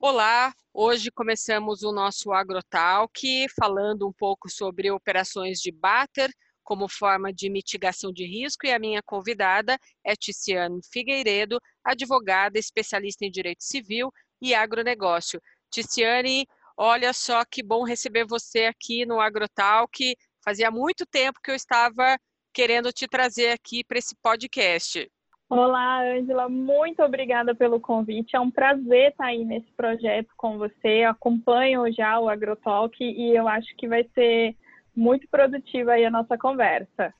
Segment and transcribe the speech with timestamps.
[0.00, 6.30] Olá, hoje começamos o nosso AgroTalk falando um pouco sobre operações de barter
[6.62, 13.24] como forma de mitigação de risco e a minha convidada é Ticiane Figueiredo, advogada especialista
[13.24, 15.42] em direito civil e agronegócio.
[15.68, 16.46] Ticiane,
[16.76, 20.14] olha só que bom receber você aqui no AgroTalk.
[20.44, 22.16] Fazia muito tempo que eu estava
[22.54, 25.10] querendo te trazer aqui para esse podcast.
[25.50, 28.36] Olá, Ângela, muito obrigada pelo convite.
[28.36, 31.06] É um prazer estar aí nesse projeto com você.
[31.06, 34.54] Eu acompanho já o AgroTalk e eu acho que vai ser
[34.94, 37.14] muito produtiva aí a nossa conversa.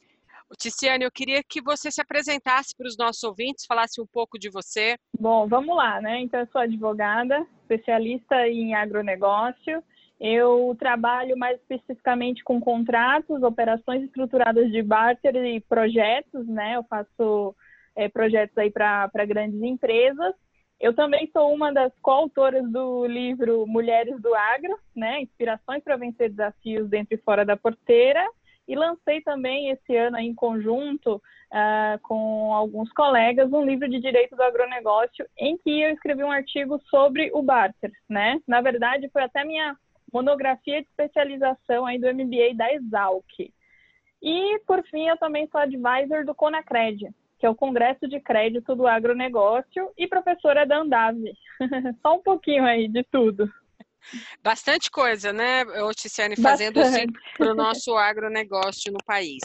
[0.59, 4.51] Ticiane, eu queria que você se apresentasse para os nossos ouvintes, falasse um pouco de
[4.51, 4.97] você.
[5.19, 6.20] Bom, vamos lá, né?
[6.20, 9.83] Então, eu sou advogada, especialista em agronegócio.
[10.20, 16.77] Eu trabalho mais especificamente com contratos, operações estruturadas de barter e projetos, né?
[16.77, 17.55] Eu faço
[17.98, 20.33] é, projetos aí para grandes empresas.
[20.81, 26.31] Eu também sou uma das coautoras do livro Mulheres do Agro, né, Inspirações para Vencer
[26.31, 28.25] Desafios Dentro e Fora da Porteira,
[28.69, 34.36] e lancei também esse ano em conjunto uh, com alguns colegas um livro de direito
[34.36, 38.39] do agronegócio em que eu escrevi um artigo sobre o barter, né?
[38.47, 39.75] Na verdade, foi até minha
[40.12, 43.53] monografia de especialização aí do MBA da Exalc.
[44.23, 47.08] E, por fim, eu também sou advisor do Conacred,
[47.39, 51.33] que é o Congresso de Crédito do Agronegócio, e professora da Andave.
[52.03, 53.50] Só um pouquinho aí de tudo.
[54.42, 56.80] Bastante coisa, né, Oticiane, fazendo
[57.36, 59.42] para o nosso agronegócio no país.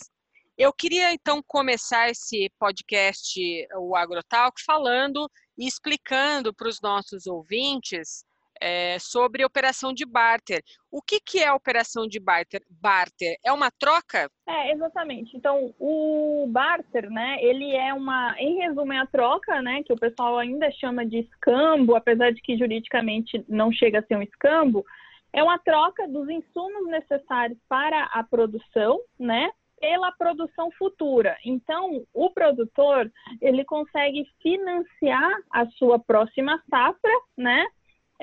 [0.57, 3.39] Eu queria, então, começar esse podcast,
[3.75, 8.23] o AgroTalk, falando e explicando para os nossos ouvintes
[8.63, 10.63] é, sobre operação de barter.
[10.89, 12.61] O que, que é operação de barter?
[12.69, 14.29] Barter é uma troca?
[14.47, 15.35] É, exatamente.
[15.35, 19.99] Então, o barter, né, ele é uma, em resumo, é a troca, né, que o
[19.99, 24.85] pessoal ainda chama de escambo, apesar de que juridicamente não chega a ser um escambo,
[25.33, 29.51] é uma troca dos insumos necessários para a produção, né,
[29.81, 31.35] pela produção futura.
[31.43, 37.65] Então, o produtor, ele consegue financiar a sua próxima safra, né,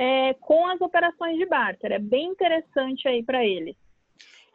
[0.01, 1.93] é, com as operações de barter.
[1.93, 3.77] É bem interessante aí para ele.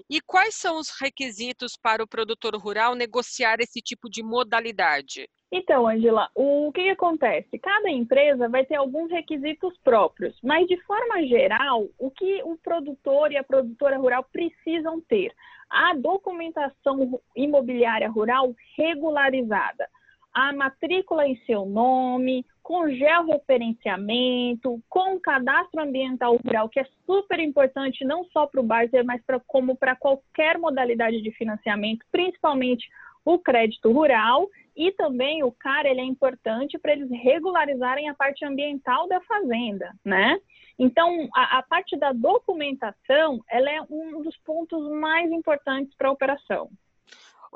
[0.10, 5.30] E quais são os requisitos para o produtor rural negociar esse tipo de modalidade?
[5.52, 7.60] Então, Angela, o que, que, acontece?
[7.60, 13.32] Cada empresa vai ter alguns requisitos próprios, mas de forma geral, o que o produtor
[13.32, 15.32] e a produtora rural precisam ter?
[15.70, 19.88] A documentação imobiliária rural regularizada
[20.36, 28.04] a matrícula em seu nome, com georreferenciamento, com cadastro ambiental rural, que é super importante
[28.04, 32.86] não só para o barter, mas pra, como para qualquer modalidade de financiamento, principalmente
[33.24, 38.44] o crédito rural, e também o CAR ele é importante para eles regularizarem a parte
[38.44, 40.38] ambiental da fazenda, né?
[40.78, 46.12] Então, a, a parte da documentação, ela é um dos pontos mais importantes para a
[46.12, 46.70] operação.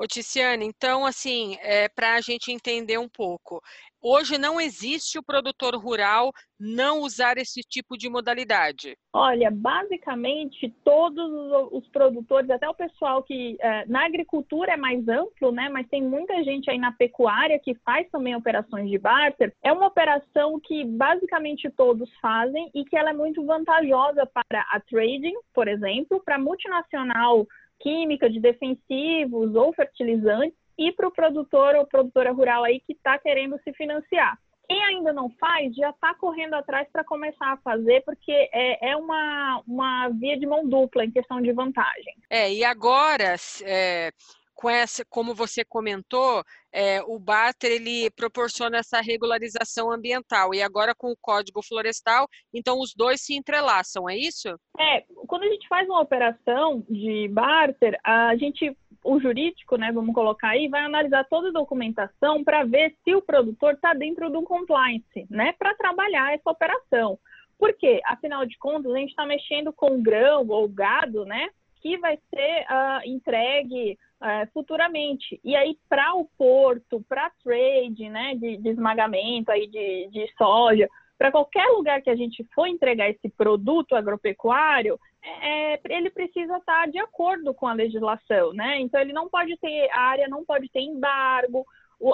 [0.00, 3.60] Ô, Ticiane, então, assim, é, para a gente entender um pouco,
[4.00, 8.96] hoje não existe o produtor rural não usar esse tipo de modalidade?
[9.12, 11.30] Olha, basicamente todos
[11.70, 15.68] os produtores, até o pessoal que é, na agricultura é mais amplo, né?
[15.68, 19.52] Mas tem muita gente aí na pecuária que faz também operações de barter.
[19.62, 24.80] É uma operação que basicamente todos fazem e que ela é muito vantajosa para a
[24.80, 27.46] trading, por exemplo, para multinacional
[27.80, 33.18] química, de defensivos ou fertilizantes e para o produtor ou produtora rural aí que está
[33.18, 34.38] querendo se financiar.
[34.70, 38.96] Quem ainda não faz, já está correndo atrás para começar a fazer, porque é, é,
[38.96, 42.14] uma, uma via de mão dupla em questão de vantagem.
[42.30, 44.12] É, e agora, é,
[44.60, 50.94] com essa, como você comentou, é, o Bater ele proporciona essa regularização ambiental e agora
[50.94, 54.50] com o Código Florestal, então os dois se entrelaçam, é isso?
[54.78, 60.14] É, quando a gente faz uma operação de barter, a gente o jurídico, né, vamos
[60.14, 64.42] colocar aí, vai analisar toda a documentação para ver se o produtor está dentro do
[64.42, 67.18] compliance, né, para trabalhar essa operação.
[67.58, 68.02] Por quê?
[68.04, 71.48] Afinal de contas, a gente está mexendo com grão ou gado, né,
[71.80, 75.40] que vai ser uh, entregue uh, futuramente.
[75.42, 80.88] E aí, para o porto, para trade, né, de, de, esmagamento aí de, de soja,
[81.18, 86.88] para qualquer lugar que a gente for entregar esse produto agropecuário, é, ele precisa estar
[86.88, 88.80] de acordo com a legislação, né?
[88.80, 91.66] Então ele não pode ter área não pode ter embargo,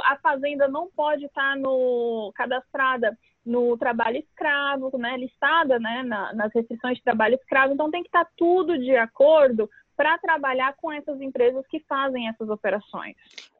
[0.04, 6.52] a fazenda não pode estar no cadastrada no trabalho escravo, né, listada né, na, nas
[6.52, 11.20] restrições de trabalho escravo, então tem que estar tudo de acordo para trabalhar com essas
[11.20, 13.16] empresas que fazem essas operações.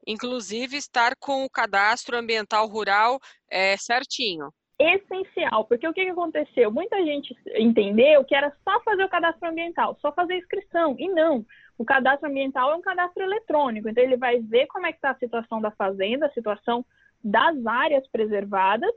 [0.07, 3.19] Inclusive estar com o cadastro ambiental rural
[3.51, 4.53] é, certinho.
[4.79, 6.71] essencial, porque o que, aconteceu?
[6.71, 11.09] Muita gente entendeu que era só fazer o cadastro ambiental, só fazer a inscrição, e
[11.09, 11.45] não.
[11.79, 15.11] O cadastro ambiental é um cadastro eletrônico, então ele vai ver como é que está
[15.11, 16.85] a situação da fazenda, a situação
[17.25, 18.91] das áreas preservadas.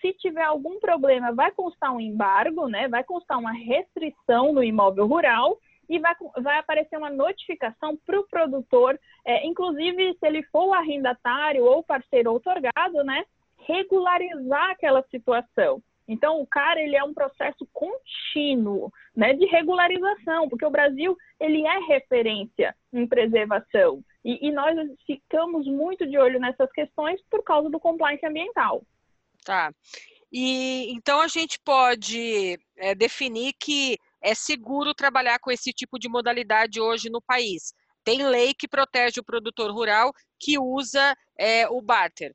[0.00, 2.88] Se tiver algum problema, vai constar um embargo, né?
[2.88, 8.26] Vai constar uma restrição no imóvel rural e vai, vai aparecer uma notificação para o
[8.26, 13.24] produtor, é, inclusive se ele for o arrendatário ou parceiro outorgado, né?
[13.66, 15.82] regularizar aquela situação.
[16.08, 21.66] Então, o cara ele é um processo contínuo, né, de regularização, porque o Brasil ele
[21.66, 27.68] é referência em preservação e, e, nós ficamos muito de olho nessas questões por causa
[27.68, 28.82] do compliance ambiental.
[29.44, 29.72] Tá.
[30.32, 36.08] E então a gente pode é, definir que é seguro trabalhar com esse tipo de
[36.08, 37.72] modalidade hoje no país.
[38.04, 42.34] Tem lei que protege o produtor rural que usa é, o barter.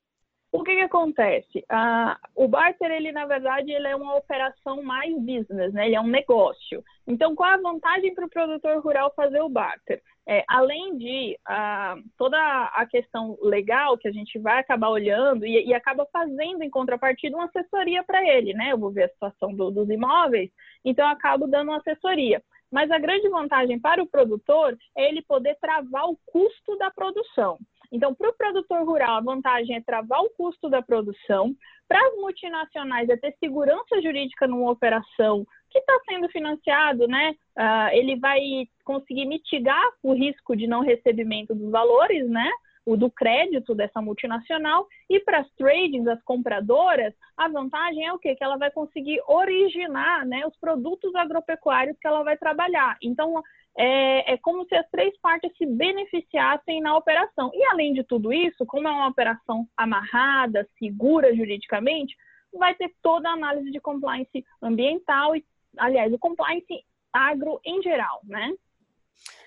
[0.51, 1.63] O que, que acontece?
[1.69, 5.85] Ah, o barter, ele na verdade, ele é uma operação mais business, né?
[5.85, 6.83] Ele é um negócio.
[7.07, 10.01] Então, qual a vantagem para o produtor rural fazer o barter?
[10.27, 15.65] É, além de ah, toda a questão legal que a gente vai acabar olhando e,
[15.65, 18.71] e acaba fazendo em contrapartida uma assessoria para ele, né?
[18.71, 20.51] Eu vou ver a situação do, dos imóveis,
[20.85, 22.41] então eu acabo dando uma assessoria.
[22.71, 27.59] Mas a grande vantagem para o produtor é ele poder travar o custo da produção.
[27.91, 31.53] Então, para o produtor rural, a vantagem é travar o custo da produção.
[31.89, 37.35] Para as multinacionais, é ter segurança jurídica numa operação que está sendo financiado, né?
[37.57, 38.39] Uh, ele vai
[38.83, 42.49] conseguir mitigar o risco de não recebimento dos valores, né?
[42.85, 44.87] O do crédito dessa multinacional.
[45.09, 48.35] E para as tradings, as compradoras, a vantagem é o quê?
[48.35, 52.97] Que ela vai conseguir originar né, os produtos agropecuários que ela vai trabalhar.
[53.01, 53.41] Então,
[53.77, 57.51] é, é, como se as três partes se beneficiassem na operação.
[57.53, 62.15] E além de tudo isso, como é uma operação amarrada, segura juridicamente,
[62.57, 65.45] vai ter toda a análise de compliance ambiental e,
[65.77, 68.53] aliás, o compliance agro em geral, né?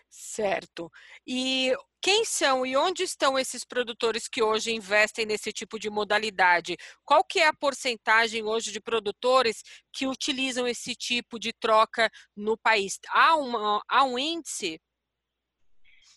[0.09, 0.91] Certo.
[1.27, 6.77] E quem são e onde estão esses produtores que hoje investem nesse tipo de modalidade?
[7.05, 9.63] Qual que é a porcentagem hoje de produtores
[9.93, 13.01] que utilizam esse tipo de troca no país?
[13.09, 14.81] Há, uma, há um índice?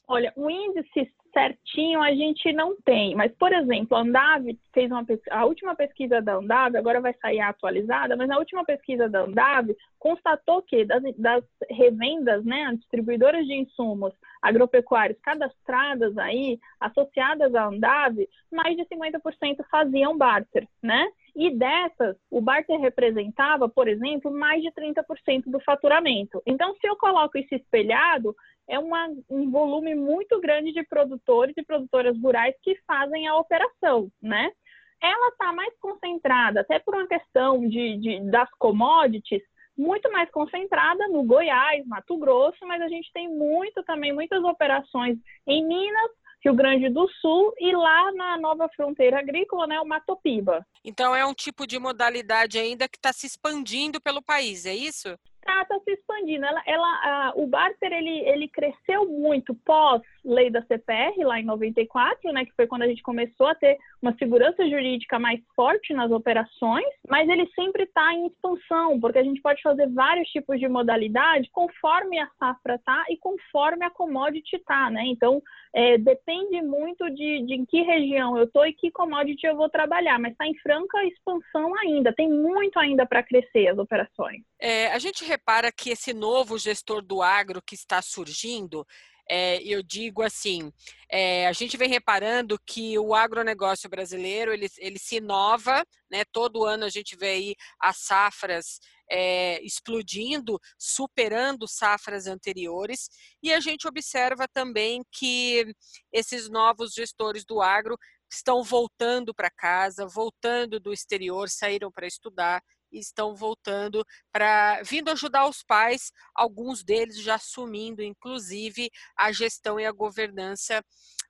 [0.07, 5.05] Olha, o índice certinho a gente não tem, mas, por exemplo, a Andav fez uma
[5.31, 9.67] a última pesquisa da Andav, agora vai sair atualizada, mas na última pesquisa da Andav
[9.99, 18.15] constatou que das, das revendas, né, distribuidoras de insumos agropecuários cadastradas aí, associadas à Andav,
[18.51, 21.07] mais de 50% faziam barter, né?
[21.39, 26.41] E dessas, o barter representava, por exemplo, mais de 30% do faturamento.
[26.47, 28.35] Então, se eu coloco isso espelhado,
[28.67, 34.09] é uma, um volume muito grande de produtores e produtoras rurais que fazem a operação,
[34.19, 34.51] né?
[34.99, 39.43] Ela está mais concentrada, até por uma questão de, de, das commodities,
[39.77, 45.19] muito mais concentrada no Goiás, Mato Grosso, mas a gente tem muito também, muitas operações
[45.45, 46.11] em Minas,
[46.43, 50.65] Rio Grande do Sul e lá na nova fronteira agrícola, né, o Matopiba.
[50.83, 55.17] Então é um tipo de modalidade ainda que está se expandindo pelo país, é isso?
[55.47, 56.45] está tá se expandindo.
[56.45, 62.31] Ela, ela, o barter ele, ele cresceu muito pós lei da CPR lá em 94,
[62.31, 66.11] né, que foi quando a gente começou a ter uma segurança jurídica mais forte nas
[66.11, 70.67] operações, mas ele sempre está em expansão, porque a gente pode fazer vários tipos de
[70.67, 75.03] modalidade conforme a safra tá e conforme a commodity tá, né?
[75.05, 75.41] Então
[75.73, 79.69] é, depende muito de, de em que região eu estou e que commodity eu vou
[79.69, 82.13] trabalhar, mas está em franca expansão ainda.
[82.13, 84.41] Tem muito ainda para crescer as operações.
[84.59, 88.85] É, a gente repara que esse novo gestor do agro que está surgindo,
[89.29, 90.71] é, eu digo assim,
[91.09, 96.23] é, a gente vem reparando que o agronegócio brasileiro ele, ele se inova, né?
[96.31, 98.79] Todo ano a gente vê aí as safras
[99.09, 103.09] é, explodindo, superando safras anteriores,
[103.41, 105.73] e a gente observa também que
[106.11, 107.97] esses novos gestores do agro
[108.31, 115.47] estão voltando para casa, voltando do exterior, saíram para estudar, estão voltando para vindo ajudar
[115.47, 120.83] os pais, alguns deles já assumindo, inclusive, a gestão e a governança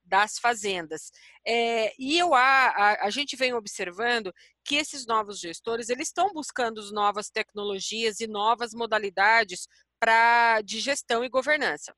[0.08, 1.12] das fazendas.
[1.46, 4.34] É, e eu, a, a, a, gente vem observando
[4.64, 9.68] que esses novos gestores eles estão buscando novas tecnologias e novas modalidades
[10.00, 11.94] para de gestão e governança.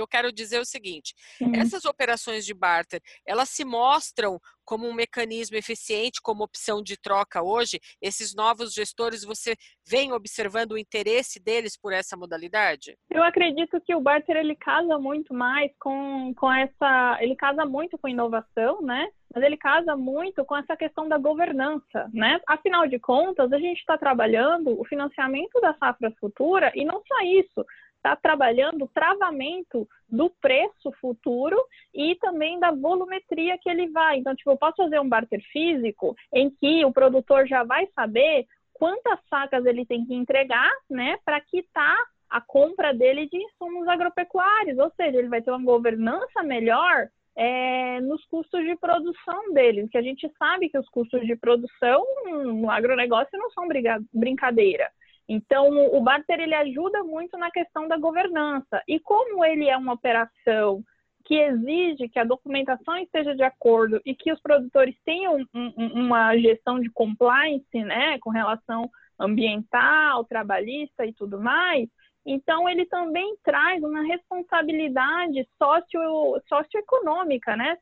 [0.00, 1.52] Que eu quero dizer é o seguinte: uhum.
[1.54, 7.42] essas operações de barter, elas se mostram como um mecanismo eficiente, como opção de troca
[7.42, 7.78] hoje.
[8.00, 9.54] Esses novos gestores, você
[9.86, 12.96] vem observando o interesse deles por essa modalidade?
[13.10, 17.98] Eu acredito que o barter ele casa muito mais com, com essa, ele casa muito
[17.98, 19.06] com inovação, né?
[19.32, 22.40] mas ele casa muito com essa questão da governança, né?
[22.48, 27.20] Afinal de contas, a gente está trabalhando o financiamento da safra futura e não só
[27.24, 27.64] isso,
[28.00, 31.56] está trabalhando o travamento do preço futuro
[31.94, 34.18] e também da volumetria que ele vai.
[34.18, 38.46] Então, tipo, eu posso fazer um barter físico em que o produtor já vai saber
[38.72, 41.98] quantas sacas ele tem que entregar, né, para quitar
[42.30, 48.00] a compra dele de insumos agropecuários, ou seja, ele vai ter uma governança melhor é,
[48.00, 52.04] nos custos de produção dele, porque a gente sabe que os custos de produção
[52.44, 53.68] no agronegócio não são
[54.12, 54.90] brincadeira.
[55.28, 58.82] Então, o barter ele ajuda muito na questão da governança.
[58.88, 60.82] E como ele é uma operação
[61.24, 66.06] que exige que a documentação esteja de acordo e que os produtores tenham um, um,
[66.06, 71.88] uma gestão de compliance, né, com relação ambiental, trabalhista e tudo mais,
[72.24, 77.76] então ele também traz uma responsabilidade socio, socioeconômica, né,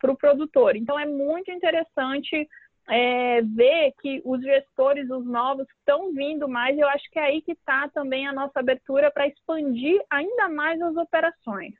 [0.00, 0.76] para o produtor.
[0.76, 2.48] Então é muito interessante
[2.88, 6.78] é, ver que os gestores, os novos, estão vindo mais.
[6.78, 10.80] Eu acho que é aí que está também a nossa abertura para expandir ainda mais
[10.80, 11.74] as operações.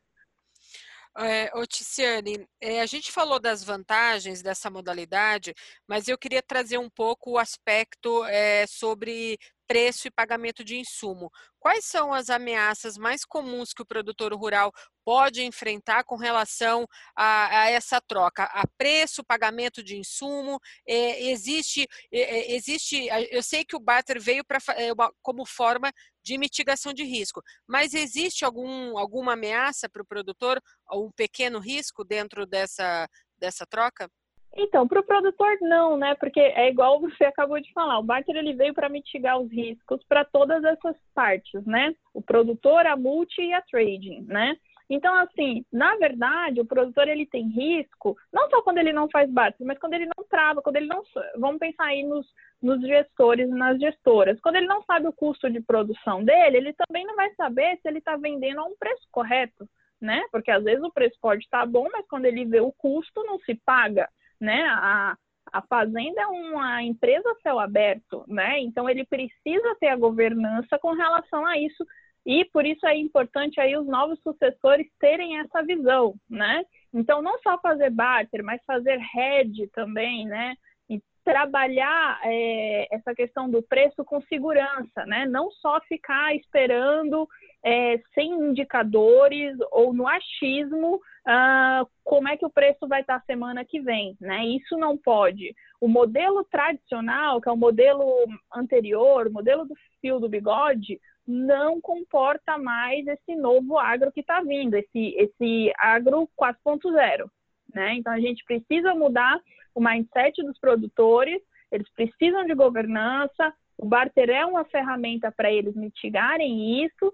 [1.18, 5.54] É, Ticiane, é, a gente falou das vantagens dessa modalidade,
[5.86, 9.38] mas eu queria trazer um pouco o aspecto é, sobre
[9.72, 11.30] preço e pagamento de insumo.
[11.58, 14.70] Quais são as ameaças mais comuns que o produtor rural
[15.02, 16.86] pode enfrentar com relação
[17.16, 18.44] a, a essa troca?
[18.44, 24.44] A preço, pagamento de insumo, é, existe, é, existe, eu sei que o barter veio
[24.44, 24.90] pra, é,
[25.22, 25.90] como forma
[26.22, 30.60] de mitigação de risco, mas existe algum, alguma ameaça para o produtor,
[30.92, 34.06] um pequeno risco dentro dessa, dessa troca?
[34.54, 36.14] Então, para o produtor não, né?
[36.16, 40.02] Porque é igual você acabou de falar, o barter ele veio para mitigar os riscos
[40.06, 41.94] para todas essas partes, né?
[42.12, 44.56] O produtor, a multi e a trading, né?
[44.90, 49.30] Então, assim, na verdade, o produtor ele tem risco, não só quando ele não faz
[49.30, 51.02] barter, mas quando ele não trava, quando ele não.
[51.38, 52.26] Vamos pensar aí nos,
[52.60, 54.38] nos gestores e nas gestoras.
[54.40, 57.88] Quando ele não sabe o custo de produção dele, ele também não vai saber se
[57.88, 59.66] ele está vendendo a um preço correto,
[59.98, 60.22] né?
[60.30, 63.24] Porque às vezes o preço pode estar tá bom, mas quando ele vê o custo,
[63.24, 64.06] não se paga
[64.42, 64.64] né?
[64.66, 65.16] A,
[65.52, 68.58] a fazenda é uma empresa céu aberto, né?
[68.60, 71.86] Então ele precisa ter a governança com relação a isso
[72.26, 76.64] e por isso é importante aí os novos sucessores terem essa visão, né?
[76.92, 80.54] Então não só fazer barter, mas fazer hedge também, né?
[80.90, 85.24] E trabalhar é, essa questão do preço com segurança, né?
[85.26, 87.28] Não só ficar esperando
[87.64, 93.64] é, sem indicadores ou no achismo uh, como é que o preço vai estar semana
[93.64, 94.44] que vem, né?
[94.46, 95.54] Isso não pode.
[95.80, 98.04] O modelo tradicional, que é o modelo
[98.52, 104.40] anterior, o modelo do fio do bigode, não comporta mais esse novo agro que está
[104.40, 107.28] vindo, esse, esse agro 4.0.
[107.72, 107.94] Né?
[107.94, 109.40] Então a gente precisa mudar
[109.74, 111.40] o mindset dos produtores,
[111.70, 117.12] eles precisam de governança, o barter é uma ferramenta para eles mitigarem isso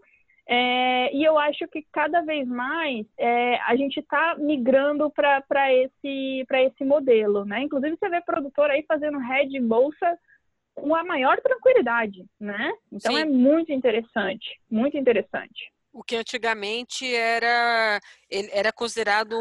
[0.50, 6.47] é, e eu acho que cada vez mais é, a gente está migrando para esse,
[6.50, 7.61] esse modelo, né?
[7.61, 10.19] Inclusive você vê produtor aí fazendo head bolsa
[10.75, 12.73] com a maior tranquilidade, né?
[12.90, 13.21] Então Sim.
[13.21, 15.71] é muito interessante, muito interessante.
[15.93, 18.00] O que antigamente era
[18.31, 19.35] era considerado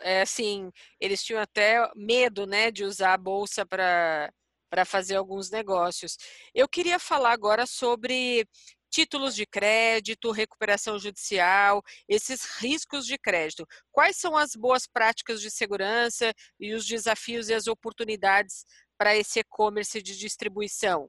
[0.00, 4.32] é, assim, eles tinham até medo, né, de usar a bolsa para
[4.70, 6.16] para fazer alguns negócios.
[6.54, 8.46] Eu queria falar agora sobre
[8.92, 13.66] títulos de crédito, recuperação judicial, esses riscos de crédito.
[13.90, 18.66] Quais são as boas práticas de segurança e os desafios e as oportunidades
[18.98, 21.08] para esse e-commerce de distribuição?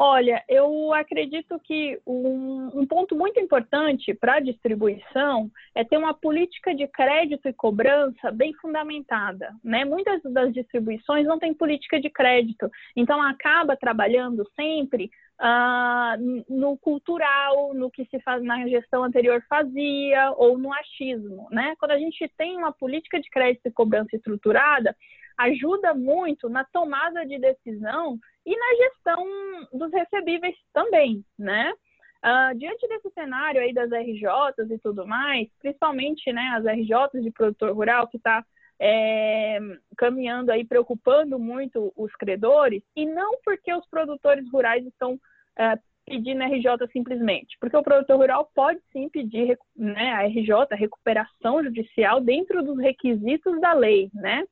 [0.00, 6.14] Olha, eu acredito que um, um ponto muito importante para a distribuição é ter uma
[6.14, 9.52] política de crédito e cobrança bem fundamentada.
[9.64, 9.84] Né?
[9.84, 17.74] Muitas das distribuições não têm política de crédito, então acaba trabalhando sempre uh, no cultural,
[17.74, 21.48] no que se faz na gestão anterior fazia, ou no achismo.
[21.50, 21.74] Né?
[21.76, 24.94] Quando a gente tem uma política de crédito e cobrança estruturada,
[25.38, 29.26] ajuda muito na tomada de decisão e na gestão
[29.72, 31.72] dos recebíveis também, né?
[32.18, 37.30] Uh, diante desse cenário aí das RJs e tudo mais, principalmente né, as RJs de
[37.30, 38.44] produtor rural que está
[38.80, 39.58] é,
[39.96, 45.16] caminhando aí, preocupando muito os credores, e não porque os produtores rurais estão
[45.56, 50.76] é, pedindo RJ simplesmente, porque o produtor rural pode sim pedir né, a RJ, a
[50.76, 54.44] recuperação judicial, dentro dos requisitos da lei, né?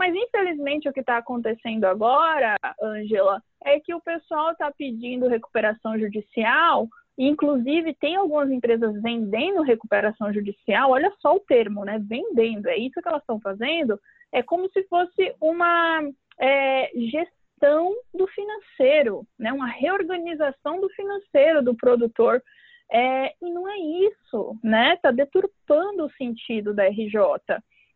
[0.00, 5.98] Mas infelizmente o que está acontecendo agora, Ângela, é que o pessoal está pedindo recuperação
[5.98, 6.88] judicial
[7.22, 11.98] Inclusive, tem algumas empresas vendendo recuperação judicial, olha só o termo, né?
[12.00, 14.00] Vendendo, é isso que elas estão fazendo,
[14.32, 16.00] é como se fosse uma
[16.40, 19.52] é, gestão do financeiro, né?
[19.52, 22.42] Uma reorganização do financeiro do produtor.
[22.90, 24.94] É, e não é isso, né?
[24.94, 27.20] Está deturpando o sentido da RJ.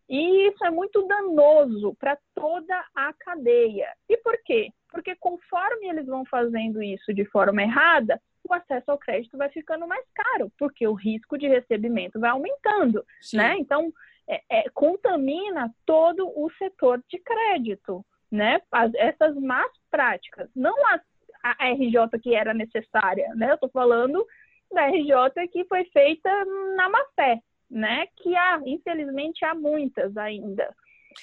[0.08, 3.88] E isso é muito danoso para toda a cadeia.
[4.08, 4.70] E por quê?
[4.90, 9.86] Porque conforme eles vão fazendo isso de forma errada, o acesso ao crédito vai ficando
[9.88, 13.38] mais caro, porque o risco de recebimento vai aumentando, Sim.
[13.38, 13.56] né?
[13.58, 13.92] Então,
[14.28, 18.60] é, é, contamina todo o setor de crédito, né?
[18.70, 21.00] As, essas más práticas, não a,
[21.42, 23.50] a RJ que era necessária, né?
[23.50, 24.26] Eu estou falando
[24.72, 26.30] da RJ que foi feita
[26.76, 27.40] na má fé,
[27.74, 28.06] né?
[28.16, 30.74] Que há, infelizmente, há muitas ainda.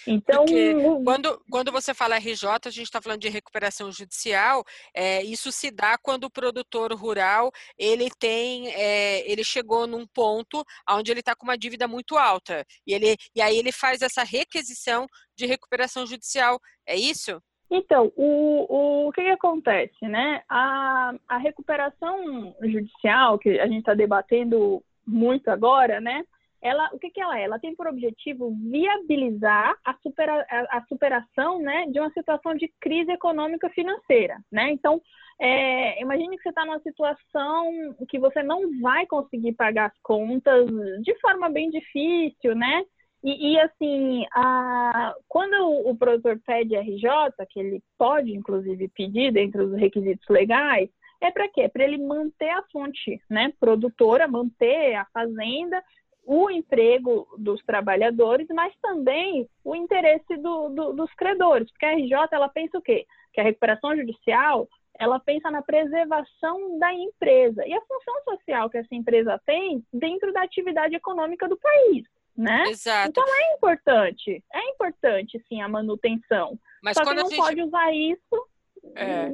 [0.07, 5.21] Então, Porque quando, quando você fala RJ, a gente está falando de recuperação judicial, é,
[5.23, 11.11] isso se dá quando o produtor rural ele tem, é, ele chegou num ponto onde
[11.11, 15.07] ele está com uma dívida muito alta e, ele, e aí ele faz essa requisição
[15.35, 17.41] de recuperação judicial, é isso?
[17.69, 20.43] Então, o, o, o que, que, acontece, né?
[20.49, 26.25] A, a recuperação judicial, que a gente está debatendo muito agora, né?
[26.61, 27.43] Ela, o que, que ela é?
[27.43, 33.11] Ela tem por objetivo viabilizar a, supera, a, superação né, de uma situação de crise
[33.11, 34.37] econômica financeira.
[34.51, 34.71] Né?
[34.71, 35.01] Então,
[35.39, 40.67] é, imagine que você está numa situação que você não vai conseguir pagar as contas
[41.01, 42.83] de forma bem difícil, né?
[43.23, 47.07] E, e assim, a, quando o, o produtor pede RJ,
[47.49, 50.89] que ele pode, inclusive, pedir dentro dos requisitos legais,
[51.21, 51.69] é para quê?
[51.69, 55.81] Para ele manter a fonte né, produtora, manter a fazenda
[56.25, 62.13] o emprego dos trabalhadores, mas também o interesse do, do, dos credores, porque a RJ
[62.31, 63.05] ela pensa o quê?
[63.33, 64.67] Que a recuperação judicial
[64.99, 70.31] ela pensa na preservação da empresa e a função social que essa empresa tem dentro
[70.31, 72.03] da atividade econômica do país,
[72.37, 72.65] né?
[72.67, 73.09] Exato.
[73.09, 76.59] Então é importante, é importante sim a manutenção.
[76.83, 77.39] Mas Só quando que não a gente...
[77.39, 78.47] pode usar isso
[78.95, 79.29] é,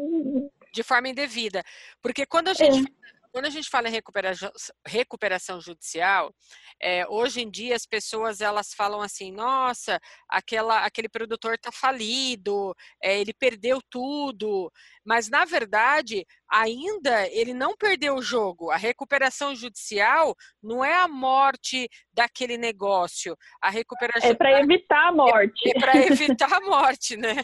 [0.71, 1.63] de forma indevida,
[2.01, 4.51] porque quando a gente é quando a gente fala em recuperação,
[4.83, 6.33] recuperação judicial,
[6.81, 12.73] é, hoje em dia as pessoas elas falam assim, nossa, aquela, aquele produtor está falido,
[12.99, 14.71] é, ele perdeu tudo,
[15.05, 18.71] mas na verdade ainda ele não perdeu o jogo.
[18.71, 23.37] A recuperação judicial não é a morte daquele negócio.
[23.61, 25.69] A recuperação é para evitar a morte.
[25.69, 27.35] É, é para evitar a morte, né?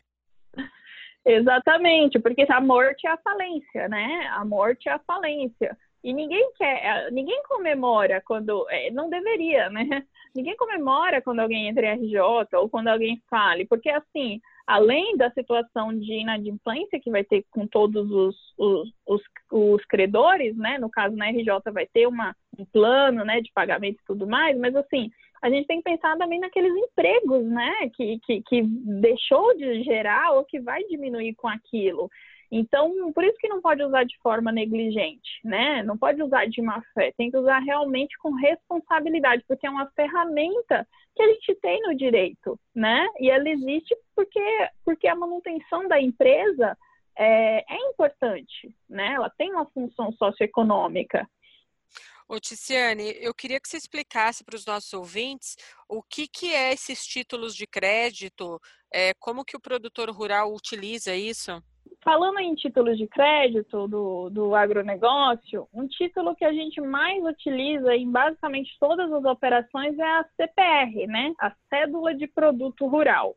[1.25, 4.27] Exatamente, porque a morte é a falência, né?
[4.31, 5.77] A morte é a falência.
[6.03, 9.83] E ninguém quer, eh, ninguém comemora quando, é, não deveria, né?
[10.35, 12.19] Ninguém comemora quando alguém entra em RJ
[12.55, 17.67] ou quando alguém fale, porque assim, além da situação de inadimplência que vai ter com
[17.67, 20.79] todos os, os, os, os credores, né?
[20.79, 24.57] No caso, na RJ vai ter uma, um plano, né, de pagamento e tudo mais,
[24.57, 25.11] mas assim,
[25.41, 30.31] a gente tem que pensar também naqueles empregos, né, que, que, que deixou de gerar
[30.31, 32.09] ou que vai diminuir com aquilo.
[32.55, 35.81] Então, por isso que não pode usar de forma negligente, né?
[35.81, 39.89] Não pode usar de má fé, tem que usar realmente com responsabilidade, porque é uma
[39.95, 43.07] ferramenta que a gente tem no direito, né?
[43.19, 46.77] E ela existe porque, porque a manutenção da empresa
[47.17, 49.13] é, é importante, né?
[49.13, 51.27] Ela tem uma função socioeconômica.
[52.29, 55.57] Ô, Ticiane, eu queria que você explicasse para os nossos ouvintes
[55.89, 58.61] o que, que é esses títulos de crédito,
[58.93, 61.59] é, como que o produtor rural utiliza isso?
[62.03, 67.95] Falando em títulos de crédito do, do agronegócio, um título que a gente mais utiliza
[67.95, 71.33] em basicamente todas as operações é a CPR, né?
[71.39, 73.35] A Cédula de Produto Rural.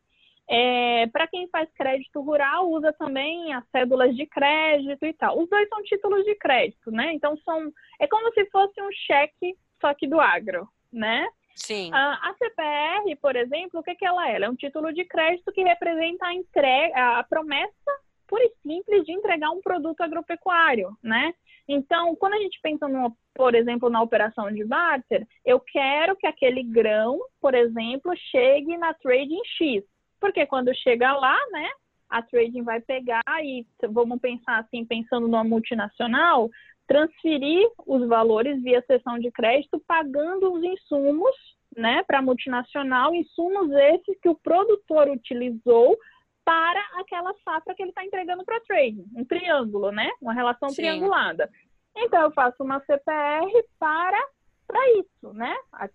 [0.49, 5.41] É, Para quem faz crédito rural, usa também as cédulas de crédito e tal.
[5.41, 7.13] Os dois são títulos de crédito, né?
[7.13, 7.73] Então são.
[8.01, 11.27] É como se fosse um cheque, só que do agro, né?
[11.55, 11.91] Sim.
[11.93, 14.37] A, a CPR, por exemplo, o que, que ela é?
[14.37, 19.05] Ela é um título de crédito que representa a entrega, a promessa pura e simples
[19.05, 21.33] de entregar um produto agropecuário, né?
[21.69, 26.27] Então, quando a gente pensa, no, por exemplo, na operação de barter, eu quero que
[26.27, 29.85] aquele grão, por exemplo, chegue na trading X.
[30.21, 31.69] Porque quando chega lá, né,
[32.09, 36.49] a trading vai pegar e vamos pensar assim, pensando numa multinacional,
[36.87, 41.35] transferir os valores via sessão de crédito, pagando os insumos,
[41.77, 45.99] né, para a multinacional, insumos esses que o produtor utilizou
[46.47, 50.09] para aquela safra que ele está entregando para trade, um triângulo, né?
[50.23, 50.77] Uma relação Sim.
[50.77, 51.51] triangulada.
[51.97, 54.29] Então eu faço uma CPR para
[54.65, 55.53] para isso, né?
[55.73, 55.89] A,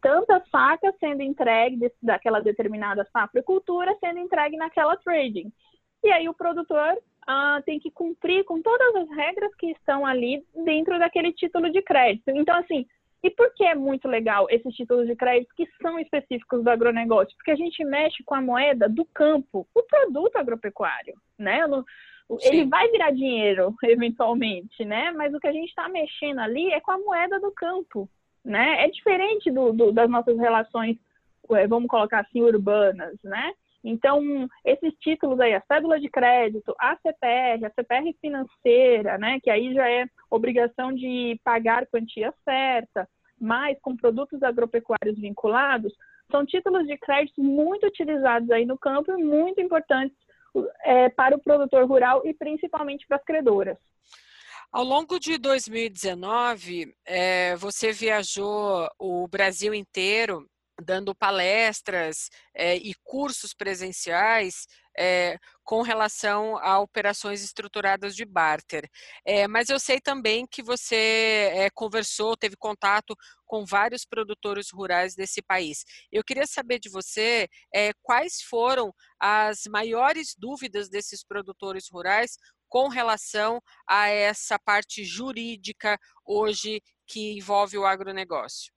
[0.00, 5.52] tanta saca sendo entregue de, daquela determinada safra e cultura sendo entregue naquela trading.
[6.02, 10.44] E aí o produtor uh, tem que cumprir com todas as regras que estão ali
[10.64, 12.30] dentro daquele título de crédito.
[12.30, 12.84] Então, assim,
[13.22, 17.36] e por que é muito legal esses títulos de crédito que são específicos do agronegócio?
[17.36, 21.60] Porque a gente mexe com a moeda do campo, o produto agropecuário, né?
[22.40, 25.12] Ele vai virar dinheiro, eventualmente, né?
[25.12, 28.08] Mas o que a gente está mexendo ali é com a moeda do campo,
[28.44, 28.84] né?
[28.84, 30.96] É diferente do, do, das nossas relações,
[31.68, 33.52] vamos colocar assim, urbanas, né?
[33.84, 39.50] Então, esses títulos aí, a cédula de crédito, a CPR, a CPR financeira, né, que
[39.50, 43.08] aí já é obrigação de pagar quantia certa,
[43.40, 45.92] mas com produtos agropecuários vinculados,
[46.30, 50.16] são títulos de crédito muito utilizados aí no campo e muito importantes
[50.84, 53.76] é, para o produtor rural e principalmente para as credoras.
[54.70, 60.48] Ao longo de 2019, é, você viajou o Brasil inteiro
[60.82, 64.66] dando palestras é, e cursos presenciais
[64.98, 68.88] é, com relação a operações estruturadas de barter.
[69.24, 73.16] É, mas eu sei também que você conversou, teve contato
[73.46, 75.84] com vários produtores rurais desse país.
[76.10, 77.48] Eu queria saber de você
[78.02, 82.36] quais foram as maiores dúvidas desses produtores rurais
[82.72, 88.72] com relação a essa parte jurídica hoje que envolve o agronegócio.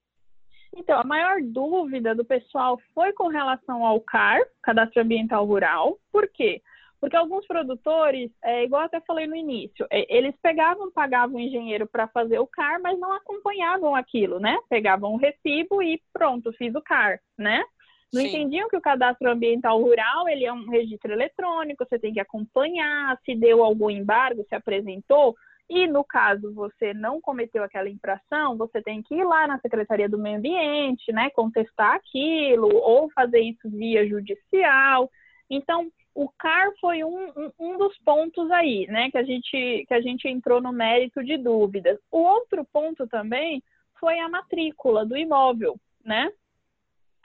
[0.76, 5.98] Então, a maior dúvida do pessoal foi com relação ao CAR, Cadastro Ambiental Rural.
[6.12, 6.62] Por quê?
[7.00, 11.88] Porque alguns produtores, é, igual até falei no início, é, eles pegavam, pagavam o engenheiro
[11.88, 14.58] para fazer o CAR, mas não acompanhavam aquilo, né?
[14.70, 17.64] Pegavam o recibo e pronto, fiz o CAR, né?
[18.14, 18.28] Não Sim.
[18.28, 23.20] entendiam que o cadastro ambiental rural ele é um registro eletrônico, você tem que acompanhar,
[23.26, 25.36] se deu algum embargo, se apresentou,
[25.70, 30.08] e no caso você não cometeu aquela infração, você tem que ir lá na Secretaria
[30.08, 35.10] do Meio Ambiente, né, contestar aquilo ou fazer isso via judicial.
[35.50, 39.94] Então, o CAR foi um, um, um, dos pontos aí, né, que a gente que
[39.94, 42.00] a gente entrou no mérito de dúvidas.
[42.12, 43.62] O outro ponto também
[44.00, 46.32] foi a matrícula do imóvel, né?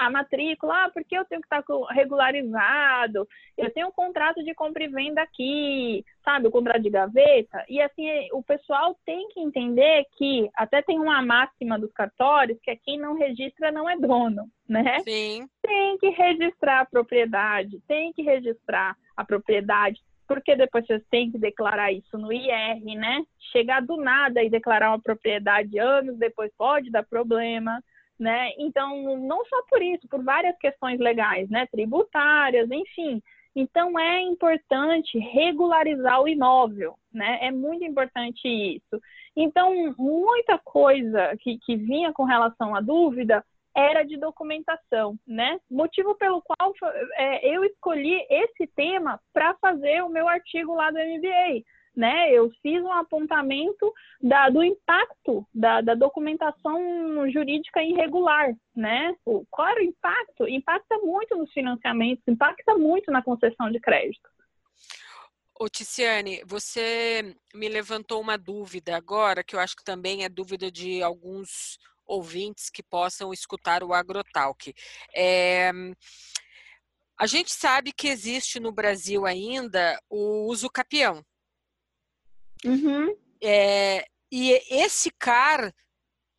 [0.01, 4.83] A matrícula, ah, porque eu tenho que estar regularizado, eu tenho um contrato de compra
[4.83, 7.63] e venda aqui, sabe, o contrato de gaveta.
[7.69, 12.71] E assim, o pessoal tem que entender que até tem uma máxima dos cartórios que
[12.71, 15.01] é quem não registra não é dono, né?
[15.01, 15.47] Sim.
[15.63, 21.37] Tem que registrar a propriedade, tem que registrar a propriedade, porque depois você tem que
[21.37, 23.23] declarar isso no IR, né?
[23.53, 27.83] Chegar do nada e declarar uma propriedade anos depois pode dar problema
[28.21, 28.53] né?
[28.59, 31.67] Então, não só por isso, por várias questões legais, né?
[31.67, 33.23] Tributárias, enfim.
[33.57, 37.39] Então, é importante regularizar o imóvel, né?
[37.41, 39.03] É muito importante isso.
[39.35, 45.59] Então, muita coisa que, que vinha com relação à dúvida era de documentação, né?
[45.71, 46.73] Motivo pelo qual
[47.17, 52.33] é, eu escolhi esse tema para fazer o meu artigo lá do MBA né?
[52.33, 59.15] Eu fiz um apontamento da, do impacto da, da, documentação jurídica irregular, né?
[59.25, 60.49] O, qual era o impacto?
[60.49, 64.29] Impacta muito nos financiamentos, impacta muito na concessão de crédito.
[65.59, 70.71] Ô, Ticiane, você me levantou uma dúvida agora, que eu acho que também é dúvida
[70.71, 74.75] de alguns ouvintes que possam escutar o Agrotalk.
[75.15, 75.71] É,
[77.19, 81.23] a gente sabe que existe no Brasil ainda o uso capião,
[82.65, 83.15] Uhum.
[83.43, 85.73] É, e esse CAR,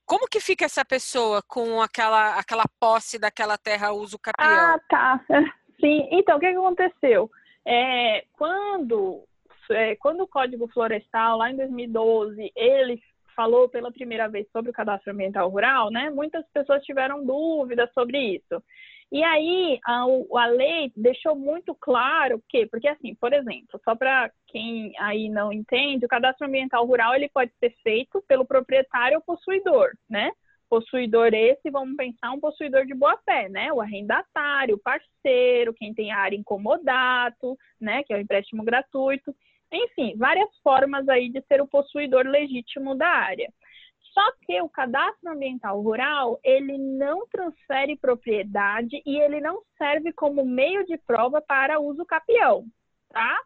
[0.05, 4.47] como que fica essa pessoa com aquela, aquela posse daquela terra uso capião?
[4.49, 5.25] Ah, tá.
[5.79, 7.29] Sim, então, o que, aconteceu?
[7.65, 9.23] É, quando,
[9.71, 13.01] é, quando o Código Florestal, lá em 2012, ele
[13.35, 16.09] falou pela primeira vez sobre o cadastro ambiental rural, né?
[16.09, 18.63] Muitas pessoas tiveram dúvidas sobre isso.
[19.11, 24.31] E aí a, a lei deixou muito claro que, porque assim, por exemplo, só para
[24.51, 29.23] quem aí não entende, o cadastro ambiental rural ele pode ser feito pelo proprietário ou
[29.23, 30.31] possuidor, né?
[30.69, 33.71] Possuidor esse, vamos pensar um possuidor de boa fé, né?
[33.73, 38.03] O arrendatário, o parceiro, quem tem área incomodato, né?
[38.03, 39.33] Que é o empréstimo gratuito.
[39.71, 43.51] Enfim, várias formas aí de ser o possuidor legítimo da área.
[44.13, 50.45] Só que o cadastro ambiental rural, ele não transfere propriedade e ele não serve como
[50.45, 52.65] meio de prova para uso capião,
[53.09, 53.41] tá?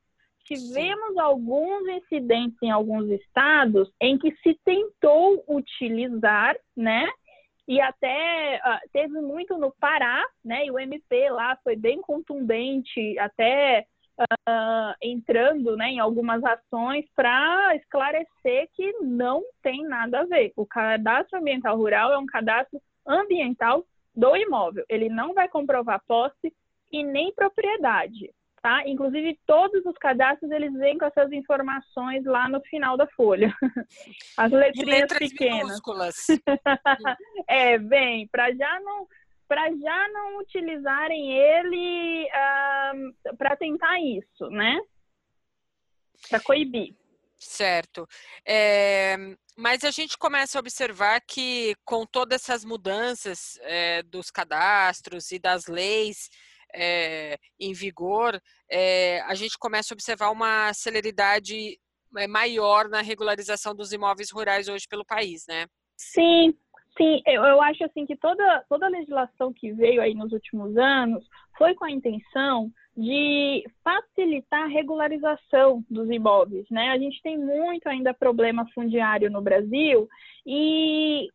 [0.45, 7.08] Tivemos alguns incidentes em alguns estados em que se tentou utilizar, né?
[7.67, 10.67] E até uh, teve muito no Pará, né?
[10.67, 13.88] E o MP lá foi bem contundente, até
[14.19, 20.53] uh, entrando né, em algumas ações para esclarecer que não tem nada a ver.
[20.55, 23.84] O cadastro ambiental rural é um cadastro ambiental
[24.15, 24.86] do imóvel.
[24.88, 26.53] Ele não vai comprovar posse
[26.91, 28.31] e nem propriedade,
[28.65, 28.82] tá?
[28.88, 33.56] Inclusive, todos os cadastros, eles vêm com essas informações lá no final da folha.
[34.36, 35.67] As letrinhas pequenas.
[35.67, 36.15] Minúsculas.
[37.47, 39.08] é, vem, para já não
[39.47, 44.80] para já não utilizarem ele uh, para tentar isso, né?
[46.28, 46.95] Para coibir.
[47.38, 48.08] Certo.
[48.43, 49.15] É,
[49.56, 55.38] mas a gente começa a observar que, com todas essas mudanças é, dos cadastros e
[55.38, 56.32] das leis
[56.75, 58.39] é, em vigor,
[59.25, 61.79] a gente começa a observar uma celeridade
[62.29, 65.67] maior na regularização dos imóveis rurais hoje pelo país, né?
[65.97, 66.53] Sim,
[66.97, 70.77] Sim, eu, eu acho assim que toda, toda a legislação que veio aí nos últimos
[70.77, 76.91] anos foi com a intenção de facilitar a regularização dos imóveis, né?
[76.91, 80.07] A gente tem muito ainda problema fundiário no Brasil
[80.45, 81.27] e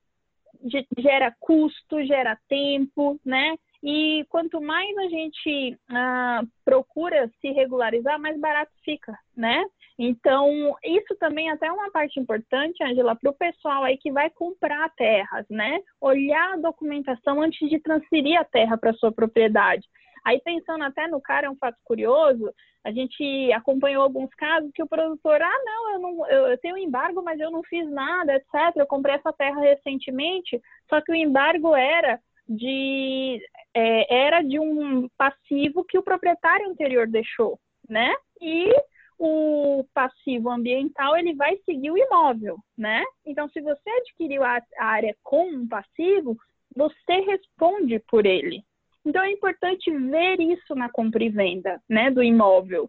[0.98, 3.54] gera custo, gera tempo, né?
[3.82, 9.64] E quanto mais a gente ah, procura se regularizar, mais barato fica, né?
[9.98, 14.30] Então, isso também é até uma parte importante, Angela, para o pessoal aí que vai
[14.30, 15.80] comprar terras, né?
[16.00, 19.86] Olhar a documentação antes de transferir a terra para sua propriedade.
[20.24, 22.52] Aí, pensando até no cara, é um fato curioso,
[22.84, 27.22] a gente acompanhou alguns casos que o produtor, ah, não, eu, não, eu tenho embargo,
[27.22, 28.76] mas eu não fiz nada, etc.
[28.76, 32.18] Eu comprei essa terra recentemente, só que o embargo era
[32.50, 33.40] de,
[33.72, 38.12] é, era de um passivo que o proprietário anterior deixou, né?
[38.40, 38.74] E
[39.16, 43.04] o passivo ambiental ele vai seguir o imóvel, né?
[43.24, 46.36] Então, se você adquiriu a área com um passivo,
[46.74, 48.64] você responde por ele.
[49.04, 52.88] Então, é importante ver isso na compra e venda, né, do imóvel,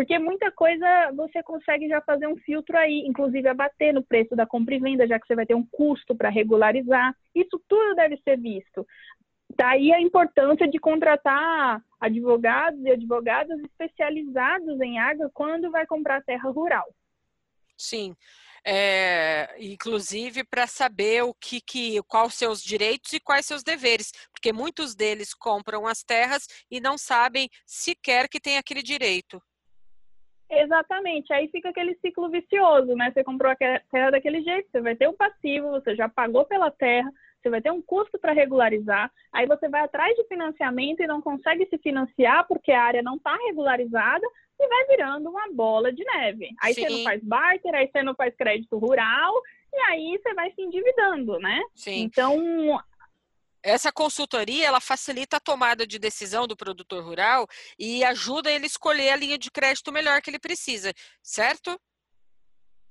[0.00, 4.46] porque muita coisa você consegue já fazer um filtro aí, inclusive abater no preço da
[4.46, 7.14] compra e venda, já que você vai ter um custo para regularizar.
[7.34, 8.86] Isso tudo deve ser visto.
[9.54, 16.48] Daí a importância de contratar advogados e advogadas especializados em água quando vai comprar terra
[16.48, 16.86] rural.
[17.76, 18.16] Sim.
[18.64, 24.50] É, inclusive para saber o que, que quais seus direitos e quais seus deveres, porque
[24.50, 29.42] muitos deles compram as terras e não sabem sequer que tem aquele direito.
[30.50, 33.12] Exatamente, aí fica aquele ciclo vicioso, né?
[33.12, 36.70] Você comprou a terra daquele jeito, você vai ter um passivo, você já pagou pela
[36.70, 37.10] terra,
[37.40, 41.22] você vai ter um custo para regularizar, aí você vai atrás de financiamento e não
[41.22, 44.26] consegue se financiar porque a área não está regularizada
[44.58, 46.50] e vai virando uma bola de neve.
[46.60, 46.82] Aí Sim.
[46.82, 49.32] você não faz barter, aí você não faz crédito rural
[49.72, 51.62] e aí você vai se endividando, né?
[51.74, 52.02] Sim.
[52.02, 52.36] Então,
[53.62, 57.46] essa consultoria ela facilita a tomada de decisão do produtor rural
[57.78, 60.92] e ajuda ele a escolher a linha de crédito melhor que ele precisa,
[61.22, 61.78] certo?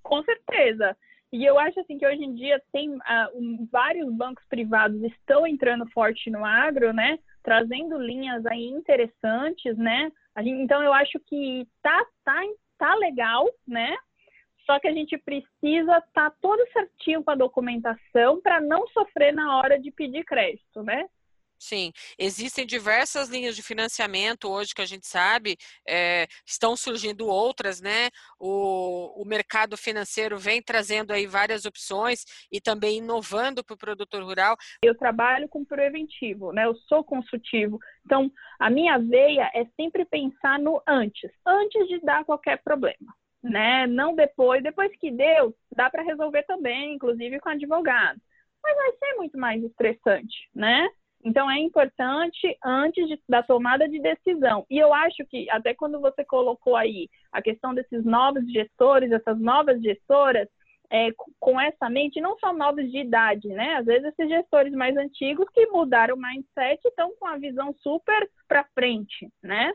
[0.04, 0.96] Com certeza.
[1.32, 3.00] E eu acho assim que hoje em dia tem uh,
[3.36, 7.20] um, vários bancos privados estão entrando forte no agro, né?
[7.44, 10.12] Trazendo linhas aí interessantes, né?
[10.40, 12.42] Gente, então eu acho que tá, tá,
[12.78, 13.96] tá legal, né?
[14.70, 19.34] Só que a gente precisa estar tá todo certinho com a documentação para não sofrer
[19.34, 21.08] na hora de pedir crédito, né?
[21.58, 27.82] Sim, existem diversas linhas de financiamento hoje que a gente sabe, é, estão surgindo outras,
[27.82, 28.10] né?
[28.40, 34.24] O, o mercado financeiro vem trazendo aí várias opções e também inovando para o produtor
[34.24, 34.56] rural.
[34.84, 36.66] Eu trabalho com preventivo, né?
[36.66, 37.80] Eu sou consultivo.
[38.06, 43.19] Então, a minha veia é sempre pensar no antes, antes de dar qualquer problema.
[43.42, 43.88] Né?
[43.88, 48.20] Não depois, depois que deu, dá para resolver também, inclusive com advogado.
[48.62, 50.90] Mas vai ser muito mais estressante, né?
[51.24, 54.66] Então, é importante antes de, da tomada de decisão.
[54.70, 59.40] E eu acho que, até quando você colocou aí a questão desses novos gestores, essas
[59.40, 60.48] novas gestoras,
[60.92, 63.76] é, com essa mente, não são novos de idade, né?
[63.76, 68.30] Às vezes, esses gestores mais antigos que mudaram o mindset estão com a visão super
[68.48, 69.72] para frente, né?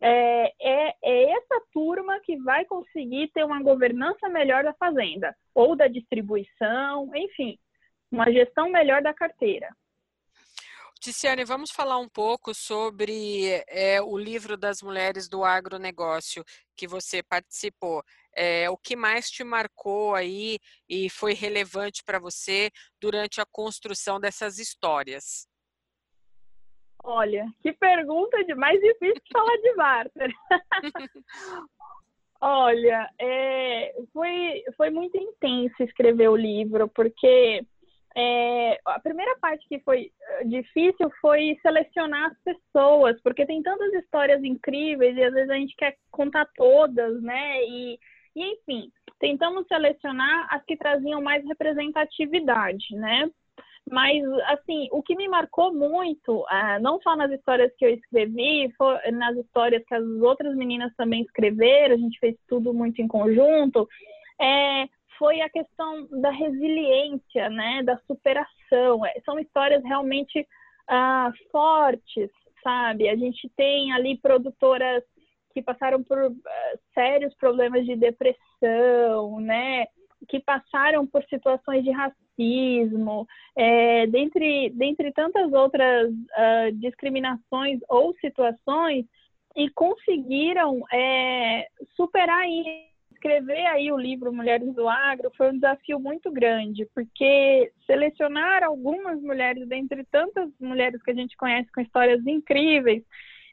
[0.00, 5.74] É, é, é essa turma que vai conseguir ter uma governança melhor da fazenda, ou
[5.74, 7.58] da distribuição, enfim,
[8.12, 9.68] uma gestão melhor da carteira.
[11.08, 16.44] Ticiane, vamos falar um pouco sobre é, o livro das mulheres do agronegócio
[16.76, 18.02] que você participou.
[18.36, 24.20] É, o que mais te marcou aí e foi relevante para você durante a construção
[24.20, 25.48] dessas histórias?
[27.02, 30.30] Olha, que pergunta de mais difícil de falar de barter.
[32.38, 37.64] Olha, é, foi, foi muito intenso escrever o livro, porque
[38.20, 43.92] é, a primeira parte que foi eh, difícil foi selecionar as pessoas, porque tem tantas
[43.92, 47.62] histórias incríveis e às vezes a gente quer contar todas, né?
[47.64, 47.96] E,
[48.34, 53.30] e enfim, tentamos selecionar as que traziam mais representatividade, né?
[53.88, 58.68] Mas, assim, o que me marcou muito, uh, não só nas histórias que eu escrevi,
[59.12, 63.88] nas histórias que as outras meninas também escreveram, a gente fez tudo muito em conjunto,
[64.40, 69.04] é, foi a questão da resiliência, né, da superação.
[69.04, 72.30] É, são histórias realmente uh, fortes,
[72.62, 73.08] sabe?
[73.08, 75.02] A gente tem ali produtoras
[75.52, 76.36] que passaram por uh,
[76.94, 79.86] sérios problemas de depressão, né?
[80.28, 83.26] Que passaram por situações de racismo,
[83.56, 89.04] é, dentre, dentre tantas outras uh, discriminações ou situações,
[89.56, 92.87] e conseguiram é, superar isso
[93.18, 99.20] escrever aí o livro Mulheres do Agro foi um desafio muito grande, porque selecionar algumas
[99.20, 103.02] mulheres dentre tantas mulheres que a gente conhece com histórias incríveis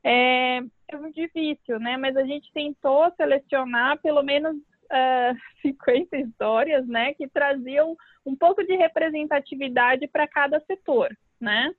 [0.03, 1.97] é, é muito difícil, né?
[1.97, 8.35] Mas a gente tentou selecionar pelo menos uh, é, 50 histórias, né, que traziam um
[8.35, 11.09] pouco de representatividade para cada setor,
[11.41, 11.73] né?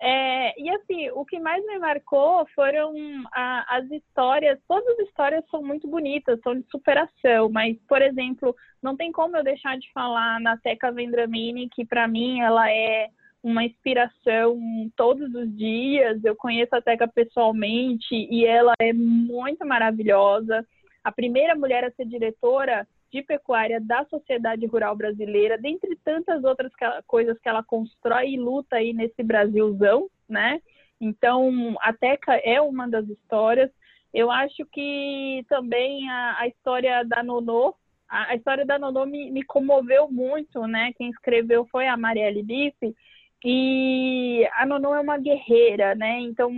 [0.00, 2.92] É, e assim, o que mais me marcou foram
[3.32, 4.58] a, as histórias.
[4.68, 9.36] Todas as histórias são muito bonitas, são de superação, mas, por exemplo, não tem como
[9.36, 13.08] eu deixar de falar na Teca Vendramini, que para mim ela é
[13.42, 14.58] uma inspiração
[14.96, 16.22] todos os dias.
[16.24, 20.66] Eu conheço a Teca pessoalmente e ela é muito maravilhosa.
[21.02, 26.72] A primeira mulher a ser diretora de pecuária da sociedade rural brasileira, dentre tantas outras
[27.06, 30.60] coisas que ela constrói e luta aí nesse Brasilzão, né?
[31.00, 33.70] Então, a Teca é uma das histórias.
[34.12, 37.76] Eu acho que também a, a história da Nonô,
[38.08, 40.92] a, a, história da Nonô me, me, comoveu muito, né?
[40.98, 42.96] Quem escreveu foi a Marielle Bife,
[43.44, 46.18] e a Nonô é uma guerreira, né?
[46.20, 46.50] Então,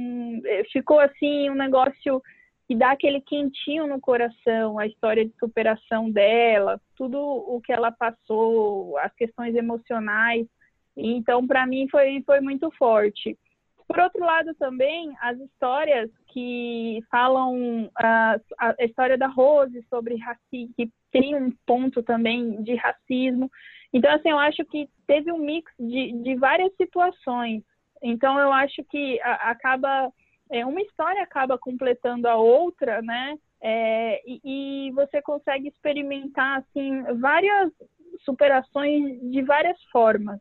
[0.46, 2.22] eh, ficou assim um negócio
[2.66, 7.92] que dá aquele quentinho no coração, a história de superação dela, tudo o que ela
[7.92, 10.46] passou, as questões emocionais.
[10.96, 13.38] Então, para mim, foi, foi muito forte.
[13.86, 20.74] Por outro lado, também, as histórias que falam a, a história da Rose sobre racismo,
[20.76, 23.48] que tem um ponto também de racismo.
[23.92, 27.62] Então, assim, eu acho que teve um mix de, de várias situações.
[28.02, 30.12] Então, eu acho que a, acaba
[30.50, 33.38] é, uma história acaba completando a outra, né?
[33.60, 37.72] É, e, e, você consegue experimentar assim várias
[38.24, 40.40] superações de várias formas.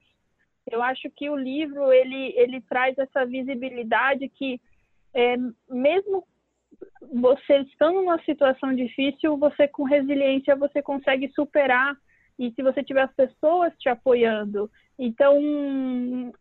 [0.70, 4.60] Eu acho que o livro ele ele traz essa visibilidade que
[5.14, 5.38] é,
[5.70, 6.26] mesmo
[7.14, 11.96] você estando numa situação difícil, você com resiliência você consegue superar
[12.38, 14.70] e se você tiver as pessoas te apoiando.
[14.98, 15.38] Então,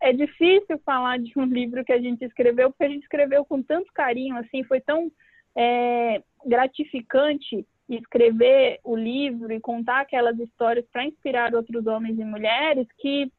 [0.01, 3.63] é difícil falar de um livro que a gente escreveu, porque a gente escreveu com
[3.63, 5.11] tanto carinho, assim, foi tão
[5.57, 12.87] é, gratificante escrever o livro e contar aquelas histórias para inspirar outros homens e mulheres
[12.99, 13.31] que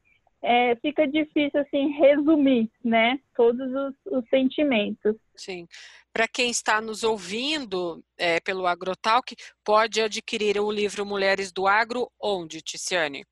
[0.46, 5.16] é, fica difícil assim resumir, né, todos os, os sentimentos.
[5.36, 5.68] Sim.
[6.14, 12.10] Para quem está nos ouvindo é, pelo Agrotalk, pode adquirir o livro Mulheres do Agro
[12.22, 13.26] onde, Ticiane?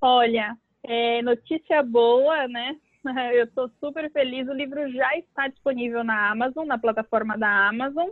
[0.00, 2.76] Olha, é, notícia boa, né?
[3.34, 4.46] Eu estou super feliz.
[4.48, 8.08] O livro já está disponível na Amazon, na plataforma da Amazon.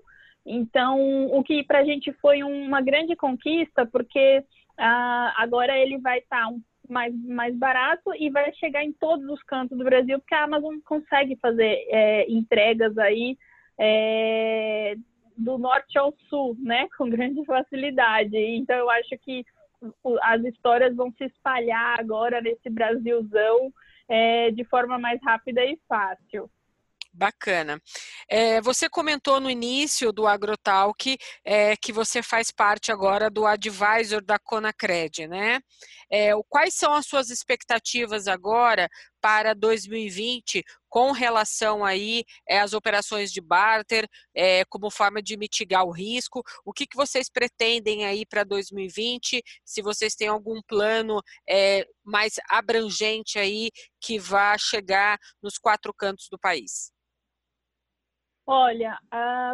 [0.46, 4.42] Então, o que para a gente foi uma grande conquista, porque
[4.76, 9.28] ah, agora ele vai estar tá um mais, mais barato e vai chegar em todos
[9.28, 13.36] os cantos do Brasil, porque a Amazon consegue fazer é, entregas aí
[13.78, 14.94] é,
[15.36, 18.36] do norte ao sul, né, com grande facilidade.
[18.36, 19.44] Então eu acho que
[20.22, 23.72] as histórias vão se espalhar agora nesse Brasilzão
[24.08, 26.50] é, de forma mais rápida e fácil.
[27.16, 27.80] Bacana.
[28.28, 34.20] É, você comentou no início do AgroTalk é, que você faz parte agora do advisor
[34.20, 35.60] da Conacred, né?
[36.10, 38.88] É, quais são as suas expectativas agora
[39.20, 45.84] para 2020 com relação aí é, às operações de barter, é, como forma de mitigar
[45.84, 46.42] o risco?
[46.64, 49.40] O que, que vocês pretendem aí para 2020?
[49.64, 56.26] Se vocês têm algum plano é, mais abrangente aí que vá chegar nos quatro cantos
[56.28, 56.92] do país?
[58.46, 58.98] Olha,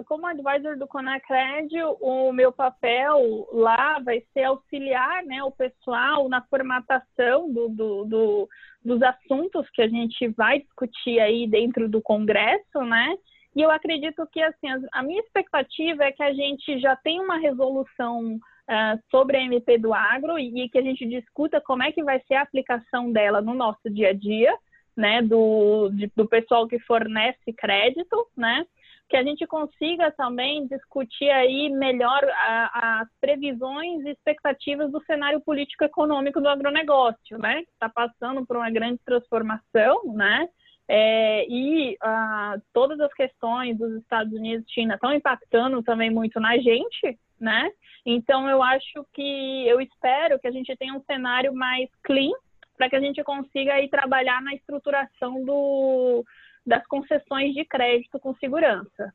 [0.07, 6.43] como advisor do Conacred, o meu papel lá vai ser auxiliar né, o pessoal na
[6.43, 8.49] formatação do, do, do,
[8.85, 13.15] dos assuntos que a gente vai discutir aí dentro do Congresso, né?
[13.55, 17.39] E eu acredito que, assim, a minha expectativa é que a gente já tenha uma
[17.39, 21.93] resolução uh, sobre a MP do agro e, e que a gente discuta como é
[21.93, 24.57] que vai ser a aplicação dela no nosso dia a dia,
[24.97, 28.65] né, do, de, do pessoal que fornece crédito, né?
[29.11, 32.25] Que a gente consiga também discutir aí melhor
[32.73, 37.65] as previsões e expectativas do cenário político-econômico do agronegócio, né?
[37.73, 40.49] Está passando por uma grande transformação, né?
[40.89, 46.39] É, e uh, todas as questões dos Estados Unidos e China estão impactando também muito
[46.39, 47.69] na gente, né?
[48.07, 52.33] Então eu acho que eu espero que a gente tenha um cenário mais clean
[52.77, 56.25] para que a gente consiga aí trabalhar na estruturação do,
[56.67, 59.13] das concessões de crédito com segurança.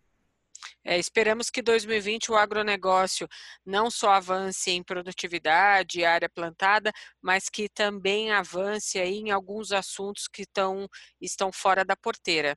[0.88, 3.28] É, esperamos que 2020 o agronegócio
[3.66, 9.72] não só avance em produtividade e área plantada, mas que também avance aí em alguns
[9.72, 10.88] assuntos que tão,
[11.20, 12.56] estão fora da porteira.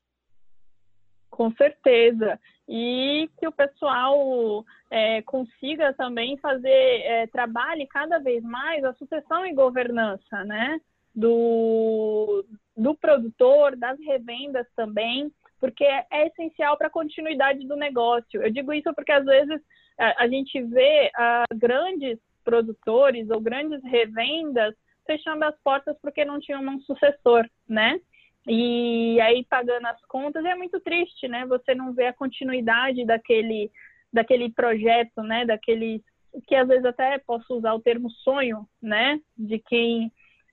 [1.30, 2.38] Com certeza.
[2.68, 9.46] E que o pessoal é, consiga também fazer, é, trabalhe cada vez mais a sucessão
[9.46, 10.78] e governança, né?
[11.14, 12.44] Do,
[12.78, 18.40] do produtor, das revendas também, porque é essencial para a continuidade do negócio.
[18.40, 19.60] Eu digo isso porque às vezes
[19.98, 24.74] a, gente vê uh, grandes produtores ou grandes revendas
[25.04, 28.00] fechando as portas porque não tinham um sucessor, né?
[28.46, 31.44] E aí pagando as contas é muito triste, né?
[31.46, 33.70] Você não vê a continuidade daquele
[34.12, 35.44] daquele projeto, né?
[35.44, 36.02] Daquele
[36.46, 39.20] que às vezes até posso usar o termo sonho, né?
[39.36, 40.12] De quem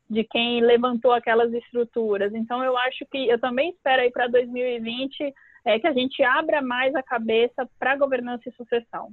[0.10, 2.34] de quem levantou aquelas estruturas.
[2.34, 5.34] Então, eu acho que eu também espero aí para 2020
[5.66, 9.12] é, que a gente abra mais a cabeça para governança e sucessão.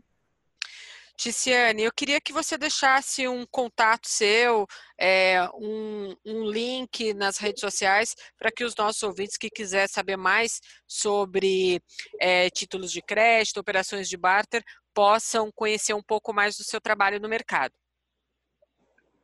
[1.16, 4.66] Ticiane, eu queria que você deixasse um contato seu,
[4.99, 10.16] é, um, um, link nas redes sociais para que os nossos ouvintes que quiser saber
[10.16, 11.80] mais sobre
[12.18, 17.20] é, títulos de crédito, operações de barter, possam conhecer um pouco mais do seu trabalho
[17.20, 17.72] no mercado.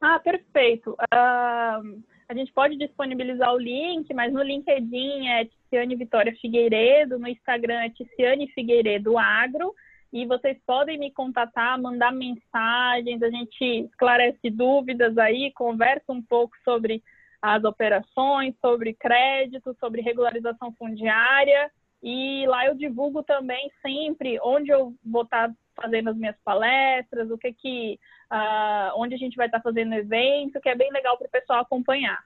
[0.01, 0.93] Ah, perfeito.
[0.93, 7.27] Uh, a gente pode disponibilizar o link, mas no LinkedIn é Ticiane Vitória Figueiredo, no
[7.27, 9.75] Instagram é Ticiane Figueiredo Agro,
[10.13, 16.55] e vocês podem me contatar, mandar mensagens, a gente esclarece dúvidas aí, conversa um pouco
[16.65, 17.03] sobre
[17.43, 21.71] as operações, sobre crédito, sobre regularização fundiária,
[22.03, 27.39] e lá eu divulgo também sempre onde eu vou estar fazendo as minhas palestras, o
[27.39, 28.01] que que,
[28.33, 31.61] uh, onde a gente vai estar fazendo evento, que é bem legal para o pessoal
[31.61, 32.23] acompanhar.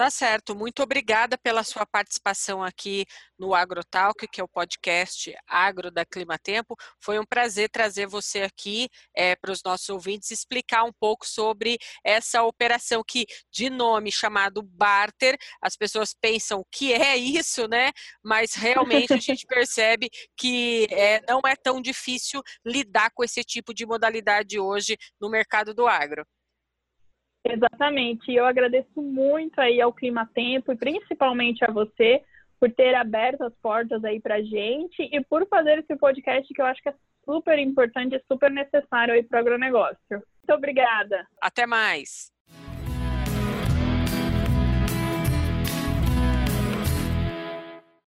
[0.00, 0.56] Tá certo.
[0.56, 3.04] Muito obrigada pela sua participação aqui
[3.38, 6.74] no AgroTalk, que é o podcast Agro da Climatempo.
[6.98, 11.76] Foi um prazer trazer você aqui é, para os nossos ouvintes explicar um pouco sobre
[12.02, 17.90] essa operação que, de nome chamado barter, as pessoas pensam que é isso, né?
[18.24, 23.74] Mas realmente a gente percebe que é, não é tão difícil lidar com esse tipo
[23.74, 26.24] de modalidade hoje no mercado do agro.
[27.44, 28.32] Exatamente.
[28.32, 32.22] Eu agradeço muito aí ao Clima Tempo e principalmente a você
[32.58, 36.66] por ter aberto as portas aí para gente e por fazer esse podcast que eu
[36.66, 39.96] acho que é super importante e super necessário aí para o agronegócio.
[40.10, 41.26] Muito obrigada.
[41.40, 42.30] Até mais.